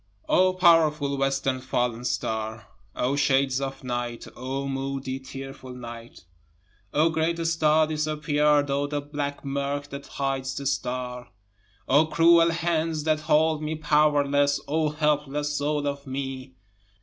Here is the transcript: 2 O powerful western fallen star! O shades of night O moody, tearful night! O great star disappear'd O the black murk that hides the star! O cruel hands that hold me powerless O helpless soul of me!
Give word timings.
2 0.25 0.33
O 0.33 0.53
powerful 0.55 1.15
western 1.15 1.59
fallen 1.61 2.03
star! 2.03 2.65
O 2.95 3.15
shades 3.15 3.61
of 3.61 3.83
night 3.83 4.25
O 4.35 4.67
moody, 4.67 5.19
tearful 5.19 5.75
night! 5.75 6.25
O 6.91 7.09
great 7.11 7.37
star 7.45 7.85
disappear'd 7.85 8.71
O 8.71 8.87
the 8.87 8.99
black 8.99 9.45
murk 9.45 9.89
that 9.89 10.07
hides 10.07 10.55
the 10.55 10.65
star! 10.65 11.29
O 11.87 12.07
cruel 12.07 12.49
hands 12.49 13.03
that 13.03 13.19
hold 13.19 13.61
me 13.61 13.75
powerless 13.75 14.59
O 14.67 14.89
helpless 14.89 15.55
soul 15.55 15.85
of 15.85 16.07
me! 16.07 16.55